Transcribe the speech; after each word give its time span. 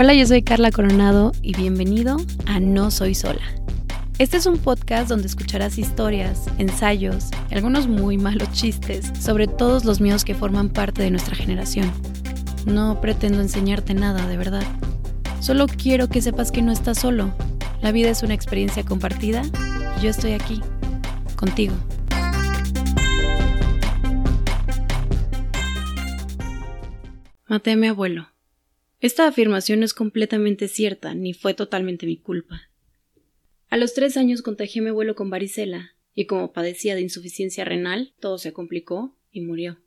Hola, 0.00 0.14
yo 0.14 0.24
soy 0.28 0.42
Carla 0.42 0.70
Coronado 0.70 1.32
y 1.42 1.56
bienvenido 1.56 2.18
a 2.46 2.60
No 2.60 2.92
Soy 2.92 3.16
Sola. 3.16 3.42
Este 4.20 4.36
es 4.36 4.46
un 4.46 4.56
podcast 4.56 5.08
donde 5.08 5.26
escucharás 5.26 5.76
historias, 5.76 6.46
ensayos 6.58 7.30
y 7.50 7.56
algunos 7.56 7.88
muy 7.88 8.16
malos 8.16 8.52
chistes 8.52 9.10
sobre 9.18 9.48
todos 9.48 9.84
los 9.84 10.00
miedos 10.00 10.24
que 10.24 10.36
forman 10.36 10.68
parte 10.68 11.02
de 11.02 11.10
nuestra 11.10 11.34
generación. 11.34 11.90
No 12.64 13.00
pretendo 13.00 13.40
enseñarte 13.40 13.92
nada, 13.92 14.28
de 14.28 14.36
verdad. 14.36 14.62
Solo 15.40 15.66
quiero 15.66 16.08
que 16.08 16.22
sepas 16.22 16.52
que 16.52 16.62
no 16.62 16.70
estás 16.70 17.00
solo. 17.00 17.34
La 17.82 17.90
vida 17.90 18.08
es 18.08 18.22
una 18.22 18.34
experiencia 18.34 18.84
compartida 18.84 19.42
y 19.98 20.04
yo 20.04 20.10
estoy 20.10 20.34
aquí, 20.34 20.60
contigo. 21.34 21.74
Maté 27.48 27.72
a 27.72 27.76
mi 27.76 27.88
abuelo. 27.88 28.28
Esta 29.00 29.28
afirmación 29.28 29.78
no 29.78 29.84
es 29.84 29.94
completamente 29.94 30.66
cierta, 30.66 31.14
ni 31.14 31.32
fue 31.32 31.54
totalmente 31.54 32.04
mi 32.06 32.16
culpa. 32.16 32.62
A 33.70 33.76
los 33.76 33.94
tres 33.94 34.16
años 34.16 34.42
contagié 34.42 34.82
mi 34.82 34.88
abuelo 34.88 35.14
con 35.14 35.30
varicela, 35.30 35.94
y 36.14 36.26
como 36.26 36.52
padecía 36.52 36.96
de 36.96 37.02
insuficiencia 37.02 37.64
renal, 37.64 38.12
todo 38.18 38.38
se 38.38 38.52
complicó 38.52 39.16
y 39.30 39.42
murió. 39.42 39.78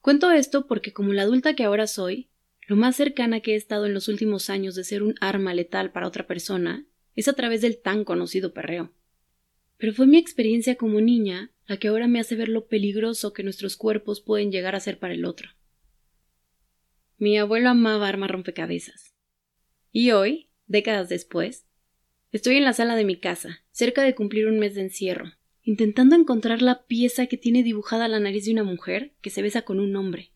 Cuento 0.00 0.30
esto 0.30 0.66
porque 0.66 0.94
como 0.94 1.12
la 1.12 1.22
adulta 1.22 1.54
que 1.54 1.64
ahora 1.64 1.86
soy, 1.86 2.30
lo 2.66 2.76
más 2.76 2.96
cercana 2.96 3.40
que 3.40 3.52
he 3.52 3.56
estado 3.56 3.84
en 3.84 3.92
los 3.92 4.08
últimos 4.08 4.48
años 4.48 4.74
de 4.74 4.84
ser 4.84 5.02
un 5.02 5.14
arma 5.20 5.52
letal 5.52 5.92
para 5.92 6.06
otra 6.06 6.26
persona 6.26 6.86
es 7.14 7.28
a 7.28 7.34
través 7.34 7.60
del 7.60 7.78
tan 7.78 8.04
conocido 8.04 8.54
perreo. 8.54 8.94
Pero 9.76 9.92
fue 9.92 10.06
mi 10.06 10.16
experiencia 10.16 10.76
como 10.76 11.00
niña 11.02 11.50
la 11.66 11.76
que 11.76 11.88
ahora 11.88 12.08
me 12.08 12.20
hace 12.20 12.36
ver 12.36 12.48
lo 12.48 12.66
peligroso 12.68 13.34
que 13.34 13.42
nuestros 13.42 13.76
cuerpos 13.76 14.22
pueden 14.22 14.50
llegar 14.50 14.74
a 14.74 14.80
ser 14.80 14.98
para 14.98 15.12
el 15.12 15.26
otro. 15.26 15.50
Mi 17.22 17.38
abuelo 17.38 17.68
amaba 17.68 18.08
armar 18.08 18.32
rompecabezas. 18.32 19.14
Y 19.92 20.10
hoy, 20.10 20.48
décadas 20.66 21.08
después, 21.08 21.68
estoy 22.32 22.56
en 22.56 22.64
la 22.64 22.72
sala 22.72 22.96
de 22.96 23.04
mi 23.04 23.20
casa, 23.20 23.60
cerca 23.70 24.02
de 24.02 24.16
cumplir 24.16 24.48
un 24.48 24.58
mes 24.58 24.74
de 24.74 24.80
encierro, 24.80 25.30
intentando 25.62 26.16
encontrar 26.16 26.62
la 26.62 26.84
pieza 26.84 27.28
que 27.28 27.36
tiene 27.36 27.62
dibujada 27.62 28.08
la 28.08 28.18
nariz 28.18 28.46
de 28.46 28.50
una 28.50 28.64
mujer 28.64 29.14
que 29.20 29.30
se 29.30 29.40
besa 29.40 29.62
con 29.62 29.78
un 29.78 29.94
hombre. 29.94 30.32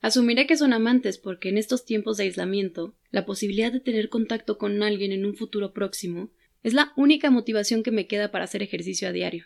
Asumiré 0.00 0.48
que 0.48 0.56
son 0.56 0.72
amantes 0.72 1.16
porque 1.16 1.48
en 1.48 1.58
estos 1.58 1.84
tiempos 1.84 2.16
de 2.16 2.24
aislamiento, 2.24 2.96
la 3.12 3.24
posibilidad 3.24 3.70
de 3.70 3.78
tener 3.78 4.08
contacto 4.08 4.58
con 4.58 4.82
alguien 4.82 5.12
en 5.12 5.24
un 5.24 5.36
futuro 5.36 5.72
próximo 5.72 6.32
es 6.64 6.74
la 6.74 6.92
única 6.96 7.30
motivación 7.30 7.84
que 7.84 7.92
me 7.92 8.08
queda 8.08 8.32
para 8.32 8.46
hacer 8.46 8.64
ejercicio 8.64 9.06
a 9.06 9.12
diario. 9.12 9.44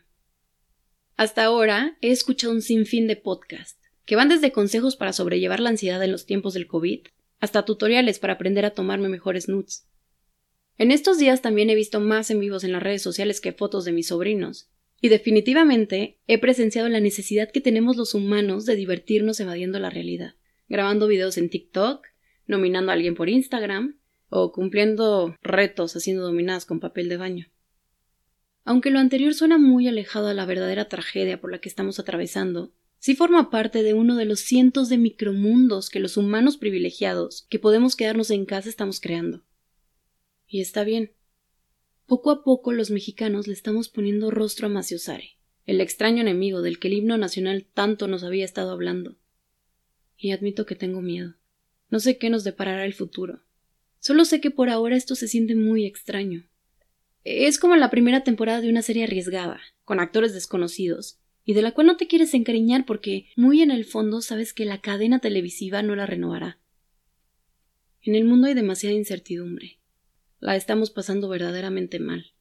Hasta 1.19 1.45
ahora 1.45 1.99
he 2.01 2.11
escuchado 2.11 2.55
un 2.55 2.63
sinfín 2.63 3.07
de 3.07 3.17
podcasts, 3.17 3.84
que 4.05 4.17
van 4.17 4.29
desde 4.29 4.53
consejos 4.53 4.97
para 4.97 5.13
sobrellevar 5.13 5.61
la 5.61 5.71
ansiedad 5.71 6.03
en 6.03 6.13
los 6.13 6.27
tiempos 6.27 6.55
del 6.55 6.67
COVID 6.67 7.01
hasta 7.41 7.65
tutoriales 7.65 8.19
para 8.19 8.35
aprender 8.35 8.65
a 8.65 8.71
tomarme 8.71 9.09
mejores 9.09 9.49
nudes. 9.49 9.87
En 10.77 10.91
estos 10.91 11.19
días 11.19 11.43
también 11.43 11.71
he 11.71 11.75
visto 11.75 12.01
más 12.01 12.31
en 12.31 12.41
vivos 12.41 12.65
en 12.65 12.73
las 12.73 12.83
redes 12.83 13.03
sociales 13.03 13.41
que 13.41 13.53
fotos 13.53 13.85
de 13.85 13.93
mis 13.93 14.09
sobrinos, 14.09 14.71
y 15.01 15.09
definitivamente 15.09 16.19
he 16.27 16.39
presenciado 16.39 16.89
la 16.89 17.01
necesidad 17.01 17.51
que 17.51 17.61
tenemos 17.61 17.97
los 17.97 18.15
humanos 18.15 18.65
de 18.65 18.75
divertirnos 18.75 19.39
evadiendo 19.41 19.79
la 19.79 19.91
realidad, 19.91 20.35
grabando 20.69 21.07
videos 21.07 21.37
en 21.37 21.51
TikTok, 21.51 22.07
nominando 22.47 22.91
a 22.91 22.95
alguien 22.95 23.15
por 23.15 23.29
Instagram, 23.29 23.99
o 24.31 24.51
cumpliendo 24.51 25.37
retos 25.43 25.95
haciendo 25.95 26.25
dominadas 26.25 26.65
con 26.65 26.81
papel 26.81 27.09
de 27.09 27.19
baño. 27.19 27.47
Aunque 28.65 28.91
lo 28.91 28.99
anterior 28.99 29.35
suena 29.35 29.59
muy 29.59 29.87
alejado 29.87 30.29
a 30.29 30.35
la 30.35 30.47
verdadera 30.47 30.89
tragedia 30.89 31.41
por 31.41 31.53
la 31.53 31.59
que 31.59 31.69
estamos 31.69 32.01
atravesando, 32.01 32.73
sí 33.05 33.15
forma 33.15 33.51
parte 33.51 33.83
de 33.83 33.93
uno 33.93 34.17
de 34.17 34.25
los 34.25 34.41
cientos 34.41 34.89
de 34.89 34.97
micromundos 34.97 35.91
que 35.91 36.01
los 36.01 36.17
humanos 36.17 36.57
privilegiados 36.57 37.47
que 37.51 37.59
podemos 37.59 37.97
quedarnos 37.97 38.31
en 38.31 38.47
casa 38.47 38.71
estamos 38.71 38.99
creando. 38.99 39.45
Y 40.47 40.63
está 40.63 40.85
bien. 40.85 41.13
Poco 42.07 42.31
a 42.31 42.43
poco 42.43 42.73
los 42.73 42.91
mexicanos 42.91 43.47
le 43.47 43.53
estamos 43.53 43.91
poniendo 43.91 44.31
rostro 44.31 44.69
a 44.69 44.71
Maciosare, 44.71 45.37
el 45.67 45.83
extraño 45.83 46.23
enemigo 46.23 46.63
del 46.63 46.79
que 46.79 46.89
el 46.89 46.95
himno 46.95 47.19
nacional 47.19 47.67
tanto 47.75 48.09
nos 48.09 48.25
había 48.25 48.47
estado 48.47 48.71
hablando. 48.71 49.19
Y 50.17 50.31
admito 50.31 50.65
que 50.65 50.75
tengo 50.75 51.03
miedo. 51.03 51.35
No 51.91 52.01
sé 52.01 52.17
qué 52.17 52.31
nos 52.31 52.43
deparará 52.43 52.87
el 52.87 52.95
futuro. 52.95 53.43
Solo 53.99 54.25
sé 54.25 54.41
que 54.41 54.51
por 54.51 54.71
ahora 54.71 54.97
esto 54.97 55.15
se 55.15 55.29
siente 55.29 55.55
muy 55.55 55.85
extraño. 55.85 56.49
Es 57.23 57.59
como 57.59 57.77
la 57.77 57.91
primera 57.91 58.25
temporada 58.25 58.63
de 58.63 58.71
una 58.71 58.81
serie 58.81 59.05
arriesgada, 59.05 59.61
con 59.85 60.01
actores 60.01 60.33
desconocidos, 60.33 61.19
y 61.45 61.53
de 61.53 61.63
la 61.63 61.73
cual 61.73 61.87
no 61.87 61.97
te 61.97 62.07
quieres 62.07 62.33
encariñar 62.35 62.87
porque 62.87 63.27
muy 63.37 63.61
en 63.63 63.71
el 63.71 63.85
fondo 63.85 64.23
sabes 64.23 64.55
que 64.55 64.65
la 64.65 64.81
cadena 64.81 65.19
televisiva 65.19 65.83
no 65.83 65.95
la 65.95 66.07
renovará. 66.07 66.59
En 68.03 68.15
el 68.15 68.25
mundo 68.25 68.47
hay 68.47 68.55
demasiada 68.55 68.95
incertidumbre. 68.95 69.79
La 70.41 70.57
estamos 70.57 70.91
pasando 70.91 71.29
verdaderamente 71.29 71.99
mal. 71.99 72.33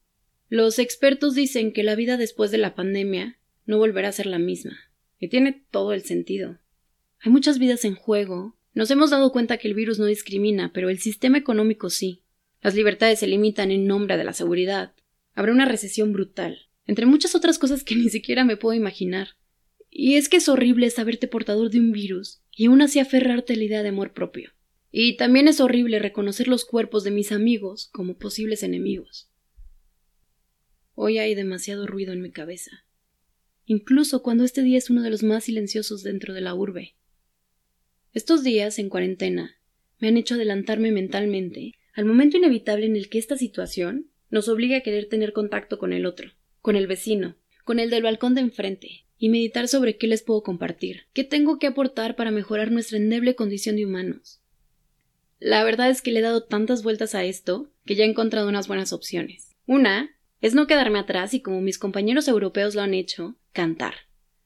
Los 0.50 0.80
expertos 0.80 1.36
dicen 1.36 1.74
que 1.74 1.84
la 1.84 1.96
vida 1.96 2.18
después 2.18 2.52
de 2.52 2.58
la 2.58 2.76
pandemia 2.76 3.40
no 3.66 3.78
volverá 3.78 4.10
a 4.10 4.14
ser 4.14 4.26
la 4.26 4.40
misma, 4.40 4.78
y 5.20 5.30
tiene 5.30 5.66
todo 5.72 5.94
el 5.94 6.04
sentido. 6.04 6.60
Hay 7.20 7.32
muchas 7.32 7.60
vidas 7.60 7.86
en 7.86 7.96
juego. 7.96 8.58
Nos 8.74 8.92
hemos 8.92 9.10
dado 9.10 9.32
cuenta 9.32 9.58
que 9.58 9.68
el 9.68 9.74
virus 9.74 10.00
no 10.00 10.06
discrimina, 10.06 10.72
pero 10.74 10.90
el 10.90 11.00
sistema 11.00 11.38
económico 11.38 11.90
sí. 11.90 12.24
Las 12.62 12.76
libertades 12.76 13.20
se 13.20 13.28
limitan 13.28 13.72
en 13.72 13.88
nombre 13.88 14.18
de 14.18 14.26
la 14.26 14.34
seguridad. 14.34 14.94
Habrá 15.34 15.54
una 15.54 15.66
recesión 15.66 16.12
brutal 16.12 16.68
entre 16.86 17.06
muchas 17.06 17.36
otras 17.36 17.60
cosas 17.60 17.84
que 17.84 17.96
ni 17.96 18.10
siquiera 18.10 18.44
me 18.44 18.58
puedo 18.58 18.74
imaginar. 18.74 19.30
Y 19.90 20.16
es 20.16 20.28
que 20.28 20.38
es 20.38 20.50
horrible 20.50 20.90
saberte 20.90 21.28
portador 21.28 21.70
de 21.70 21.80
un 21.80 21.92
virus 21.92 22.42
y 22.52 22.66
aún 22.66 22.82
así 22.82 23.00
aferrarte 23.00 23.54
a 23.54 23.56
la 23.56 23.64
idea 23.64 23.84
de 23.84 23.90
amor 23.90 24.14
propio. 24.14 24.52
Y 24.92 25.18
también 25.18 25.48
es 25.48 25.60
horrible 25.60 26.00
reconocer 26.00 26.48
los 26.48 26.66
cuerpos 26.66 27.04
de 27.04 27.12
mis 27.12 27.32
amigos 27.32 27.90
como 27.92 28.18
posibles 28.18 28.64
enemigos. 28.64 29.30
Hoy 30.96 31.18
hay 31.18 31.34
demasiado 31.34 31.88
ruido 31.88 32.14
en 32.14 32.22
mi 32.22 32.32
cabeza, 32.32 32.86
incluso 33.66 34.22
cuando 34.22 34.44
este 34.44 34.62
día 34.62 34.78
es 34.78 34.92
uno 34.92 35.02
de 35.02 35.10
los 35.10 35.24
más 35.24 35.46
silenciosos 35.46 36.04
dentro 36.04 36.36
de 36.36 36.42
la 36.42 36.54
urbe. 36.54 36.96
Estos 38.14 38.44
días, 38.44 38.78
en 38.78 38.90
cuarentena, 38.90 39.58
me 39.98 40.10
han 40.10 40.18
hecho 40.18 40.36
adelantarme 40.36 40.92
mentalmente 40.92 41.74
al 41.96 42.06
momento 42.06 42.38
inevitable 42.38 42.86
en 42.86 42.96
el 42.96 43.10
que 43.10 43.18
esta 43.18 43.38
situación 43.38 44.12
nos 44.30 44.48
obliga 44.48 44.78
a 44.78 44.82
querer 44.82 45.08
tener 45.08 45.34
contacto 45.34 45.80
con 45.80 45.94
el 45.94 46.06
otro 46.06 46.34
con 46.64 46.78
el 46.78 46.88
vecino, 46.88 47.36
con 47.66 47.78
el 47.78 47.90
del 47.90 48.04
balcón 48.04 48.36
de 48.36 48.42
enfrente, 48.42 49.06
y 49.18 49.28
meditar 49.28 49.68
sobre 49.68 49.98
qué 49.98 50.08
les 50.08 50.24
puedo 50.24 50.44
compartir, 50.44 51.04
qué 51.14 51.26
tengo 51.26 51.60
que 51.60 51.68
aportar 51.68 52.16
para 52.16 52.32
mejorar 52.32 52.72
nuestra 52.72 52.98
endeble 52.98 53.36
condición 53.36 53.76
de 53.76 53.86
humanos. 53.86 54.40
La 55.40 55.66
verdad 55.66 55.90
es 55.90 56.02
que 56.02 56.12
le 56.12 56.20
he 56.20 56.24
dado 56.24 56.44
tantas 56.44 56.82
vueltas 56.82 57.16
a 57.16 57.26
esto 57.26 57.70
que 57.86 57.96
ya 57.96 58.06
he 58.06 58.10
encontrado 58.10 58.48
unas 58.48 58.70
buenas 58.70 58.94
opciones. 58.94 59.52
Una 59.68 60.16
es 60.40 60.56
no 60.56 60.66
quedarme 60.66 61.00
atrás 61.00 61.34
y, 61.34 61.42
como 61.42 61.60
mis 61.60 61.78
compañeros 61.78 62.30
europeos 62.30 62.76
lo 62.76 62.82
han 62.82 62.94
hecho, 62.94 63.36
cantar, 63.52 63.96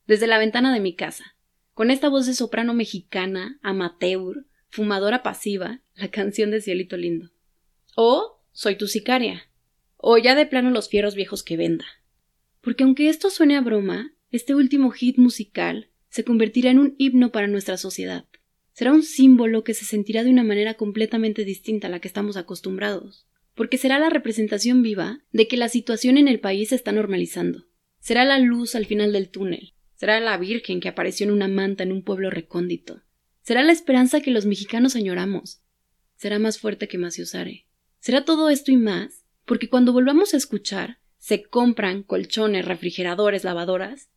desde 0.07 0.25
la 0.25 0.39
ventana 0.39 0.73
de 0.73 0.79
mi 0.79 0.95
casa, 0.95 1.35
con 1.75 1.91
esta 1.91 2.09
voz 2.09 2.25
de 2.25 2.34
soprano 2.34 2.73
mexicana, 2.73 3.59
amateur, 3.61 4.47
fumadora 4.69 5.22
pasiva, 5.22 5.81
la 5.95 6.09
canción 6.09 6.49
de 6.49 6.61
Cielito 6.61 6.97
Lindo. 6.97 7.29
O 7.95 8.41
soy 8.53 8.75
tu 8.75 8.88
sicaria. 8.88 9.44
O 9.97 10.17
ya 10.17 10.34
de 10.34 10.47
plano 10.47 10.72
los 10.72 10.89
fierros 10.89 11.13
viejos 11.13 11.44
que 11.44 11.57
venda 11.57 11.85
porque 12.67 12.83
aunque 12.83 13.07
esto 13.07 13.29
suene 13.29 13.55
a 13.55 13.61
broma, 13.61 14.13
este 14.29 14.53
último 14.53 14.91
hit 14.91 15.17
musical 15.17 15.89
se 16.09 16.25
convertirá 16.25 16.69
en 16.69 16.79
un 16.79 16.95
himno 16.97 17.31
para 17.31 17.47
nuestra 17.47 17.78
sociedad. 17.78 18.25
Será 18.73 18.91
un 18.91 19.03
símbolo 19.03 19.63
que 19.63 19.73
se 19.73 19.85
sentirá 19.85 20.25
de 20.25 20.31
una 20.31 20.44
manera 20.44 20.73
completamente 20.73 21.45
distinta 21.45 21.88
a 21.88 21.89
la 21.89 22.01
que 22.01 22.09
estamos 22.09 22.35
acostumbrados, 22.35 23.25
porque 23.55 23.78
será 23.78 24.00
la 24.00 24.09
representación 24.09 24.81
viva 24.81 25.22
de 25.31 25.47
que 25.47 25.55
la 25.55 25.69
situación 25.69 26.17
en 26.17 26.28
el 26.28 26.41
país 26.41 26.67
se 26.67 26.75
está 26.75 26.91
normalizando. 26.91 27.67
Será 27.99 28.25
la 28.25 28.37
luz 28.37 28.75
al 28.75 28.85
final 28.85 29.13
del 29.13 29.29
túnel, 29.29 29.72
será 29.96 30.20
la 30.20 30.37
Virgen 30.37 30.81
que 30.81 30.90
apareció 30.90 31.25
en 31.25 31.31
una 31.31 31.47
manta 31.47 31.84
en 31.84 31.93
un 31.93 32.03
pueblo 32.03 32.29
recóndito, 32.31 33.02
será 33.43 33.63
la 33.63 33.72
esperanza 33.72 34.20
que 34.20 34.31
los 34.31 34.46
mexicanos 34.46 34.97
añoramos, 34.97 35.61
será 36.17 36.37
más 36.37 36.59
fuerte 36.59 36.90
que 36.90 36.97
Maciosare. 36.97 37.66
Será 37.99 38.25
todo 38.25 38.49
esto 38.49 38.73
y 38.73 38.75
más, 38.75 39.23
porque 39.46 39.70
cuando 39.70 39.93
volvamos 39.93 40.34
a 40.34 40.37
escuchar, 40.37 40.99
se 41.17 41.43
compran 41.43 42.03
colchones, 42.03 42.66
refrigeradores, 42.66 43.43
lavadoras, 43.43 44.09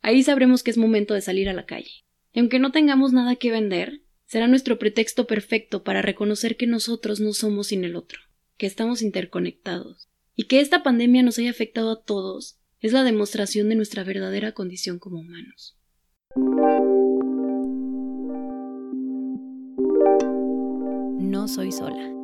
ahí 0.00 0.22
sabremos 0.22 0.62
que 0.62 0.70
es 0.70 0.78
momento 0.78 1.14
de 1.14 1.20
salir 1.20 1.48
a 1.48 1.52
la 1.52 1.66
calle. 1.66 2.04
Y 2.32 2.40
aunque 2.40 2.58
no 2.58 2.72
tengamos 2.72 3.12
nada 3.12 3.36
que 3.36 3.50
vender, 3.50 4.02
será 4.26 4.48
nuestro 4.48 4.78
pretexto 4.78 5.26
perfecto 5.26 5.84
para 5.84 6.02
reconocer 6.02 6.56
que 6.56 6.66
nosotros 6.66 7.20
no 7.20 7.32
somos 7.32 7.68
sin 7.68 7.84
el 7.84 7.96
otro, 7.96 8.20
que 8.56 8.66
estamos 8.66 9.02
interconectados, 9.02 10.08
y 10.34 10.44
que 10.44 10.60
esta 10.60 10.82
pandemia 10.82 11.22
nos 11.22 11.38
haya 11.38 11.50
afectado 11.50 11.90
a 11.92 12.02
todos 12.02 12.58
es 12.80 12.92
la 12.92 13.02
demostración 13.02 13.68
de 13.68 13.76
nuestra 13.76 14.04
verdadera 14.04 14.52
condición 14.52 14.98
como 14.98 15.20
humanos. 15.20 15.78
No 21.18 21.48
soy 21.48 21.72
sola. 21.72 22.23